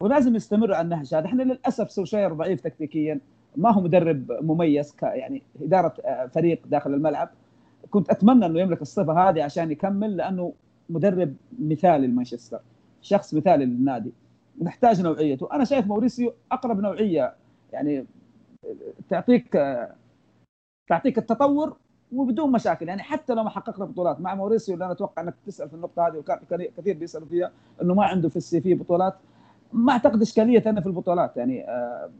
[0.00, 1.26] ولازم يستمر على النهج هذا.
[1.26, 3.20] إحنا للأسف سوشير ضعيف تكتيكيا.
[3.56, 7.30] ما هو مدرب مميز ك يعني إدارة آه، فريق داخل الملعب.
[7.90, 10.52] كنت أتمنى إنه يملك الصفة هذه عشان يكمل لأنه
[10.90, 12.60] مدرب مثالي لمانشستر
[13.00, 14.12] شخص مثالي للنادي.
[14.62, 17.34] نحتاج نوعيته أنا شايف موريسيو أقرب نوعية.
[17.72, 18.06] يعني
[19.08, 19.94] تعطيك آه،
[20.88, 21.76] تعطيك التطور
[22.12, 22.88] وبدون مشاكل.
[22.88, 26.08] يعني حتى لو ما حققنا بطولات مع موريسيو اللي أنا أتوقع إنك تسأل في النقطة
[26.08, 26.38] هذه وكان
[26.76, 29.14] كثير بيسألوا فيها إنه ما عنده في ال CV بطولات.
[29.72, 31.36] ما أعتقد إشكالية أنا في البطولات.
[31.36, 32.10] يعني آه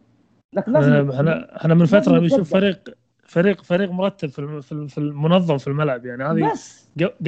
[0.53, 2.61] لكن لازم إحنا إحنا من فترة لازم نشوف نتذكر.
[2.61, 2.95] فريق
[3.27, 6.53] فريق فريق مرتب في في الم- في المنظم في الملعب يعني هذه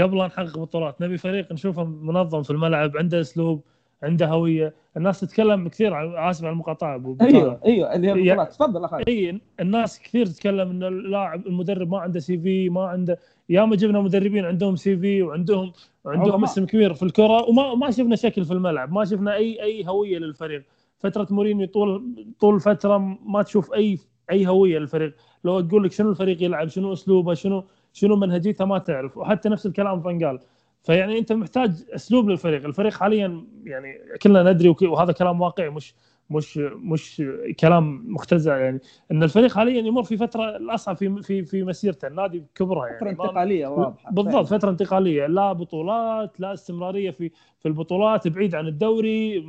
[0.02, 3.60] قبل لا نحقق بطولات نبي فريق نشوفه منظم في الملعب عنده اسلوب
[4.02, 7.16] عنده هوية الناس تتكلم كثير عن- اسف على المقاطعة أبو.
[7.20, 11.90] أيوه أيوه اللي هي يا- البطولات تفضل أخوي إي الناس كثير تتكلم إن اللاعب المدرب
[11.90, 15.72] ما عنده CV ما عنده ياما جبنا مدربين عندهم CV وعندهم
[16.06, 16.44] عظماء.
[16.44, 20.18] اسم كبير في الكرة وما ما شفنا شكل في الملعب ما شفنا اي أي هوية
[20.18, 20.62] للفريق
[21.04, 23.98] فترة مورينيو طول طول فترة ما تشوف أي
[24.30, 25.14] أي هوية للفريق.
[25.44, 29.16] لو تقول لك شنو الفريق يلعب شنو أسلوبه شنو شنو منهجيته ما تعرف.
[29.18, 30.38] وحتى نفس الكلام فنقال
[30.82, 32.64] فيعني أنت محتاج أسلوب للفريق.
[32.64, 35.94] الفريق حاليا يعني كلنا ندري وهذا كلام واقعي مش
[36.30, 37.22] مش مش
[37.60, 38.80] كلام مختزع يعني.
[39.10, 43.04] إن الفريق حاليا يمر في فترة الاصعب في في في مسيرته النادي بكبره فترة يعني
[43.04, 45.26] ما- انتقالية واضحة بالضبط فترة انتقالية.
[45.26, 49.44] لا بطولات لا استمرارية في في البطولات بعيد عن الدوري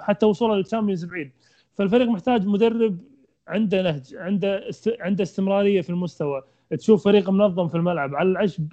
[0.00, 1.30] حتى وصوله للشامبيونز بعيد.
[1.74, 2.98] فالفريق محتاج مدرب
[3.48, 4.94] عنده نهج عنده است...
[5.00, 6.42] عنده استمرارية في المستوى.
[6.78, 8.64] تشوف فريق منظم في الملعب على العشب.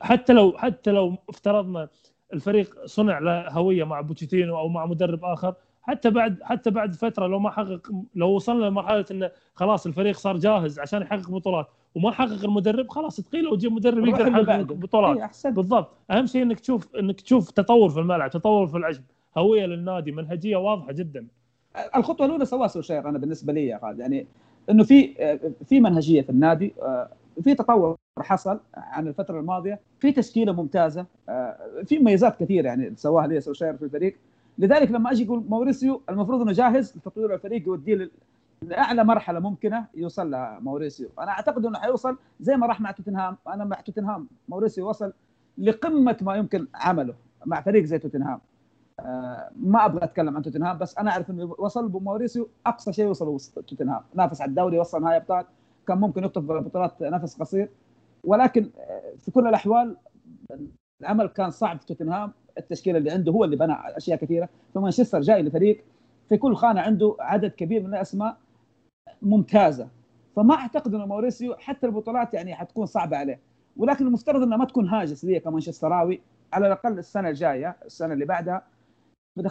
[0.00, 1.88] حتى لو حتى لو افترضنا
[2.32, 5.54] الفريق صنع له هوية مع بوتشيتينو أو مع مدرب آخر
[5.86, 10.36] حتى بعد حتى بعد فترة لو ما حقق لو وصلنا لمرحلة انه خلاص الفريق صار
[10.36, 14.62] جاهز عشان يحقق بطولات وما حقق المدرب خلاص تقيله وتجيب مدرب يقدر يحقق.
[14.62, 15.18] بطولات.
[15.18, 15.50] أحسن.
[15.54, 15.88] بالضبط.
[16.10, 19.02] أهم شيء إنك تشوف إنك تشوف تطور في الملعب تطور في العشب
[19.38, 21.26] هوية للنادي منهجية واضحة جدا.
[21.96, 24.26] الخطوة الأولى سواها سوشير أنا بالنسبة لي يا خالد يعني
[24.70, 25.14] إنه في
[25.68, 27.08] في منهجية في النادي آه،
[27.42, 33.26] في تطور حصل عن الفترة الماضية في تشكيلة ممتازة آه، في مميزات كثيرة يعني سواها
[33.26, 34.16] لي سوشير في الفريق.
[34.58, 38.10] لذلك لما أجي أقول موريسيو المفروض إنه جاهز لتطوير الفريق يوديه
[38.62, 41.08] لأعلى مرحلة ممكنة يوصل لها موريسيو.
[41.18, 43.36] أنا أعتقد إنه حيوصل زي ما راح مع توتنهام.
[43.48, 45.12] أنا مع توتنهام موريسيو وصل
[45.58, 47.14] لقمة ما يمكن عمله
[47.46, 48.40] مع فريق زي توتنهام.
[49.00, 53.38] آه، ما أبغى أتكلم عن توتنهام بس أنا أعرف إنه وصل بموريسيو أقصى شيء وصل
[53.62, 54.00] توتنهام.
[54.14, 55.44] نافس على الدوري وصل نهائي أبطال
[55.88, 57.68] كان ممكن يخطف بطولات نفس قصير.
[58.24, 59.96] ولكن آه، في كل الأحوال
[61.00, 62.32] العمل كان صعب في توتنهام.
[62.58, 64.48] التشكيلة اللي عنده هو اللي بنى أشياء كثيرة.
[64.74, 65.84] فمانشستر جاي لفريق
[66.28, 68.36] في كل خانة عنده عدد كبير من الأسماء
[69.22, 69.88] ممتازة.
[70.36, 73.40] فما أعتقد إنه موريسيو حتى البطولات يعني حتكون صعبة عليه.
[73.76, 76.20] ولكن المفترض انها ما تكون هاجس لي كمانشستراوي
[76.52, 78.62] على الأقل السنة الجاية السنة اللي بعدها.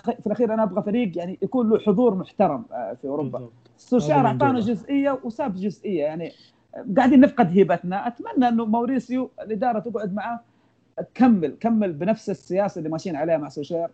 [0.04, 3.50] في الأخير أنا أبغى فريق يعني يكون له حضور محترم آه، في أوروبا.
[3.94, 4.60] هذا أعطانا.
[4.60, 6.32] جزئية وساب جزئية يعني.
[6.98, 8.08] قاعدين نفقد هيبتنا.
[8.08, 10.40] أتمنى إنه موريسيو الإدارة تقعد معاه
[11.14, 13.88] كمل كمل بنفس السياسة اللي ماشيين عليها مع سوشير.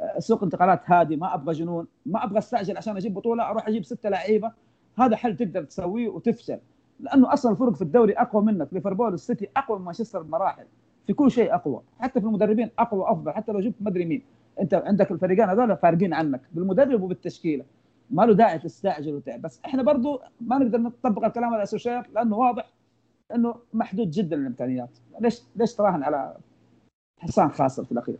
[0.00, 3.84] آه، سوق انتقالات هادي ما أبغى جنون ما أبغى أستعجل عشان أجيب بطولة أروح أجيب
[3.84, 4.52] ستة لعيبة.
[4.98, 6.58] هذا حل تقدر تسويه وتفشل
[7.00, 10.64] لأنه أصلا الفرق في الدوري أقوى منك ليفربول والسيتي أقوى من مانشستر بمراحل
[11.06, 14.22] في كل شيء أقوى حتى في المدربين أقوى وأفضل حتى لو جبت مدري مين.
[14.60, 17.64] أنت عندك الفريقين هذول فارقين عنك بالمدرب وبالتشكيلة.
[18.10, 19.42] ما له داعي تستعجل وتعب.
[19.42, 22.70] بس إحنا برضو ما نقدر نطبق الكلام على سوشير لأنه واضح
[23.34, 26.36] إنه محدود جدا الامكانيات ليش ليش تراهن على
[27.18, 28.16] حصان خاسر في الأخير؟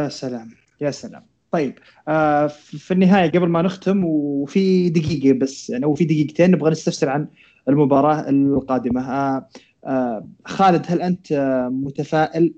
[0.00, 1.26] يا سلام يا سلام.
[1.50, 1.78] طيب
[2.08, 7.08] آه في النهاية قبل ما نختم وفي دقيقة بس يعني أو في دقيقتين نبغى نستفسر
[7.08, 7.28] عن
[7.68, 9.10] المباراة القادمة.
[9.10, 9.48] آه
[9.84, 12.54] آه خالد هل أنت آه متفائل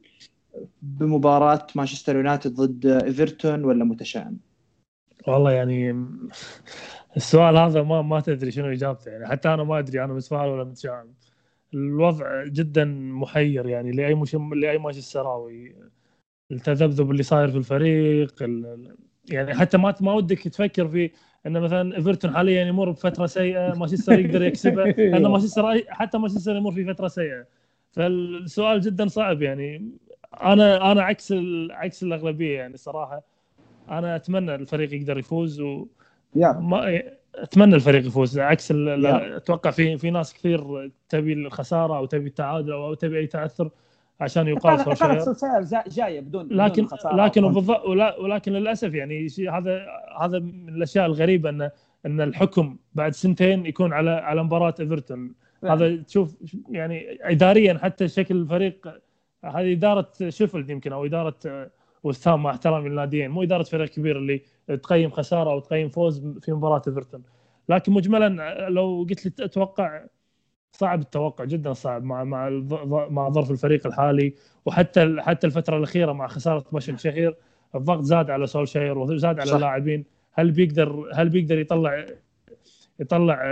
[0.82, 4.38] بمباراة مانشستر يونايتد ضد إيفرتون ولا متشائم؟
[5.28, 5.92] والله يعني
[7.16, 9.26] السؤال هذا ما ما تدري شنو إجابته يعني.
[9.26, 11.14] حتى أنا ما أدري أنا متفائل ولا متشائم
[11.74, 14.34] الوضع جدا محير يعني لأي مش...
[14.34, 15.74] لأي مانشستراوي
[16.50, 18.96] التذبذب اللي صاير في الفريق ال...
[19.30, 21.10] يعني حتى ما ما ودك تفكر في
[21.46, 24.84] ان مثلا إيفرتون حاليا يمر بفترة سيئة مانشستر يقدر يكسبه.
[25.16, 27.46] ان مانشستر حتى مانشستر يمر في فترة سيئة.
[27.92, 29.90] فالسؤال جدا صعب يعني.
[30.42, 31.72] أنا أنا عكس ال...
[31.72, 33.22] عكس الأغلبية يعني صراحة.
[33.88, 35.86] أنا أتمنى الفريق يقدر يفوز و...
[36.60, 37.02] ما
[37.34, 38.38] أتمنى الفريق يفوز.
[38.38, 39.06] عكس ال-.
[39.06, 43.70] أتوقع في في ناس كثير تبي الخسارة أو تبي التعادل أو تبي أي تعثر
[44.20, 49.86] عشان يقال سولشاير سولشاير جا- جاية بدون لكن بدون لكن ولا- ولكن للأسف يعني هذا
[50.20, 51.70] هذا من الأشياء الغريبة ان
[52.06, 55.34] إن الحكم بعد سنتين يكون على على مباراة إيفرتون.
[55.64, 56.34] هذا تشوف
[56.70, 58.88] يعني اداريا حتى شكل الفريق
[59.44, 61.34] هذه إدارة شيفيلد يمكن أو إدارة
[62.02, 63.30] وستهام مع احترامي للناديين.
[63.30, 64.42] مو إدارة فريق كبير اللي
[64.82, 67.22] تقيم خسارة أو تقيم فوز في مباراة إيفرتون.
[67.68, 68.28] لكن مجملا
[68.68, 70.04] لو قلت لي أتوقع
[70.72, 72.50] صعب التوقع جدا صعب مع مع
[73.10, 74.34] مع ظرف الفريق الحالي
[74.66, 77.36] وحتى حتى الفترة الأخيرة مع خسارة باشن شهير
[77.74, 79.54] الضغط زاد على سولشاير وزاد على صح.
[79.54, 80.04] اللاعبين.
[80.32, 82.06] هل بيقدر هل بيقدر يطلع
[83.00, 83.42] يطلع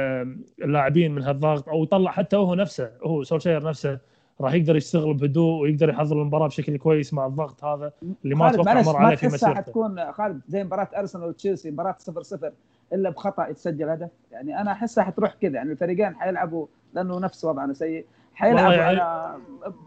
[0.62, 3.98] اللاعبين من هالضغط أو يطلع حتى هو نفسه هو سولشاير نفسه
[4.40, 7.92] راح يقدر يشتغل بهدوء ويقدر يحضر المباراة بشكل كويس مع الضغط هذا
[8.24, 9.54] اللي ما أتوقع مر ما عليه في مسيرته.
[9.54, 12.52] حتكون خالد زي مباراة أرسنال وتشيلسي مباراة 0 0
[12.92, 17.72] إلا بخطأ يتسجل هدف؟ يعني أنا احسها حتروح كذا يعني الفريقين حيلعبوا لأنه نفس وضعنا
[17.72, 19.36] سيء حيلعبوا يعني على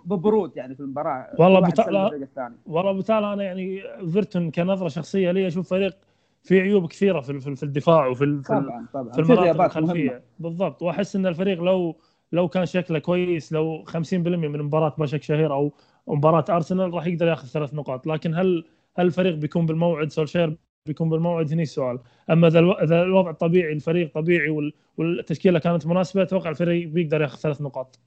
[0.06, 2.06] ببرود يعني في المباراة والله واحد بتع- يسلم لا.
[2.06, 2.56] الفريق الثاني.
[2.66, 5.98] والله بالتالي أنا يعني فيرتون كنظرة شخصية لي أشوف فريق
[6.44, 9.12] فيه عيوب كثيرة في في في الدفاع وفي في طبعا طبعا.
[9.12, 10.22] في في المناطق الخلفيه مهمة.
[10.40, 10.82] بالضبط.
[10.82, 11.96] وأحس إن الفريق لو
[12.34, 15.72] لو كان شكله كويس لو 50% من مباراة باشك شهير أو
[16.08, 18.08] مباراة أرسنال راح يقدر ياخذ ثلاث نقاط.
[18.08, 18.66] لكن هل
[18.98, 22.00] هل الفريق بيكون بالموعد؟ سولشير بيكون بالموعد؟ هني السؤال.
[22.30, 22.48] أما
[22.84, 28.00] إذا الوضع طبيعي الفريق طبيعي وال- والتشكيلة كانت مناسبة أتوقع الفريق بيقدر ياخذ ثلاث نقاط.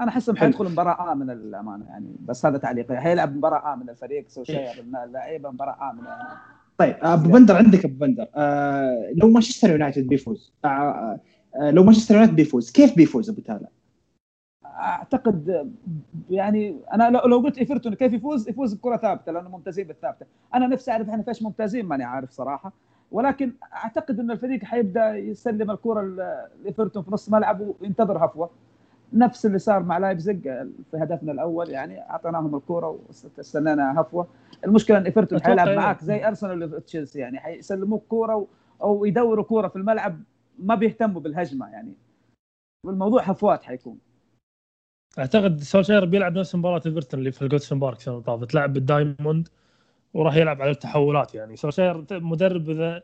[0.00, 0.46] أنا احسهم حلو.
[0.46, 2.96] حيدخلوا مباراة امنه للامانه يعني بس هذا تعليقي.
[3.00, 4.70] حيلعب مباراة امنه الفريق سوشير
[5.04, 6.28] اللعيبة مباراة امنه يعني
[6.78, 8.26] طيب أبو بندر عندك أبو بندر.
[8.36, 11.20] آه لو مانشستر يونايتد بيفوز آه آه
[11.60, 12.72] لو مانشستر يونايتد بيفوز.
[12.72, 13.68] كيف بيفوز أبو تالا؟
[14.64, 15.70] أعتقد
[16.30, 20.26] يعني أنا لو لو قلت إيفرتون كيف يفوز؟ يفوز بكرة ثابتة لأنه ممتازين بالثابتة.
[20.54, 22.72] أنا نفسي أعرف إحنا فيش ممتازين ماني عارف صراحة.
[23.12, 26.02] ولكن أعتقد إن الفريق حيبدأ يسلم الكرة
[26.62, 28.50] لإيفرتون في نص ملعبه وينتظر هفوة.
[29.12, 30.42] نفس اللي صار مع لايبزيج
[30.90, 34.26] في هدفنا الأول يعني أعطيناهم الكرة واستنينا هفوة.
[34.64, 35.68] المشكلة إن إيفرتون حيلعب.
[35.68, 38.46] معاك زي أرسنال وتشيلسي يعني حيسلموك كوره
[38.82, 40.20] أو يدوروا كوره في الملعب
[40.58, 41.94] ما بيهتموا بالهجمة يعني.
[42.86, 43.98] والموضوع هفوات حيكون.
[45.18, 48.54] أعتقد سولشير بيلعب نفس مباراه ايفرتون اللي في الجوديسون بارك السنة اللي طافت.
[48.54, 49.48] لعب بال diamond
[50.14, 51.56] وراح يلعب على التحولات يعني.
[51.56, 53.02] سولشير مدرب إذا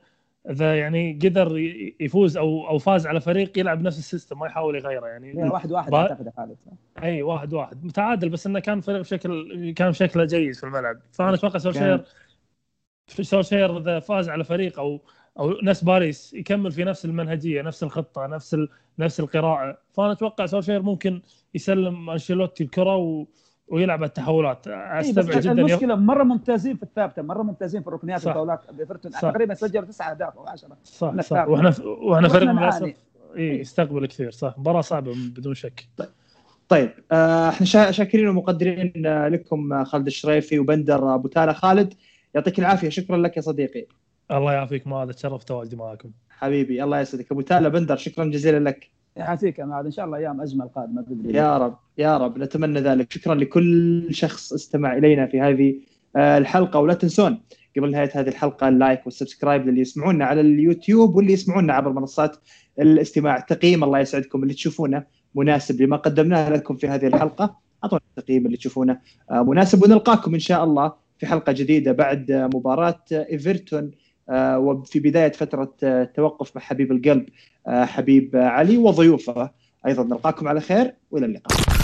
[0.51, 1.59] إذا يعني قدر
[2.01, 5.51] يفوز أو أو فاز على فريق يلعب نفس ال system ما يحاول يغيره يعني.
[5.51, 6.57] واحد واحد أعتقد خالد
[7.03, 7.85] أي واحد واحد.
[7.85, 11.01] متعادل بس إنه كان فريق بشكل كان شكله جيد في الملعب.
[11.13, 12.05] فأنا أتوقع سولشير
[13.09, 15.01] سولشير إذا فاز على فريق أو
[15.39, 18.69] أو نفس باريس يكمل في نفس المنهجية نفس الخطة نفس ال...
[18.99, 19.79] نفس القراءة.
[19.93, 21.21] فأنا أتوقع سولشير ممكن
[21.55, 23.27] يسلم أنشيلوتي الكرة و...
[23.69, 24.69] ويلعب التحولات.
[24.69, 25.53] إيه أستبعد جدا.
[25.53, 28.25] المشكلة مرة ممتازين في الثابتة مرة ممتازين في الركنيات.
[28.27, 29.21] والفاولات بإيفرتون صح.
[29.21, 31.09] تقريبا سجلوا تسع أهداف أو 10 صح صح.
[31.19, 31.51] الثابتة.
[31.51, 32.95] وإحنا وإحنا فريق للأسف.
[33.37, 34.55] إيه يستقبل كثير صح.
[34.59, 35.85] مباراة صعبة بدون شك.
[36.69, 36.91] طيب.
[37.13, 41.95] آه إحنا شا- شاكرين ومقدرين آه، لكم آه، خالد الشريفي وبندر أبو تالا خالد
[42.35, 42.89] يعطيك العافية.
[42.89, 43.87] شكرا لك يا صديقي.
[44.31, 46.11] الله يعافيك معاذ تشرف تواجدي معاكم.
[46.31, 47.33] حبيبي الله يسعدك.
[47.33, 48.91] أبو تالا بندر شكرا جزيلا لك.
[49.17, 49.85] يعافيك يا معاذ.
[49.85, 52.39] إن شاء الله أيام أجمل قادمة باذن الله يا رب يا رب.
[52.39, 53.13] نتمنى ذلك.
[53.13, 55.75] شكرا لكل شخص استمع إلينا في هذه
[56.17, 56.81] آه، الحلقة.
[56.81, 57.41] ولا تنسون
[57.77, 61.93] قبل نهاية هذه الحلقة ال like وال subscribe للي يسمعونا على اليوتيوب واللي يسمعونا عبر
[61.93, 62.37] منصات
[62.81, 63.85] الاستماع التقييم.
[63.85, 67.57] الله يسعدكم اللي تشوفونه مناسب لما قدمناه لكم في هذه الحلقة.
[67.85, 68.99] أعطونا التقييم اللي تشوفونه
[69.31, 69.83] آه، مناسب.
[69.83, 73.91] ونلقاكم إن شاء الله في حلقة جديدة بعد مباراة إيفرتون
[74.33, 77.27] وفي بداية فترة آه، توقف مع حبيب القلب
[77.67, 79.51] آه، حبيب آه، علي وضيوفه.
[79.87, 81.80] أيضا نلقاكم على خير وإلى اللقاء.